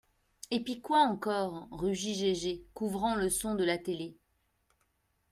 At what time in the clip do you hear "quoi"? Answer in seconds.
0.81-1.01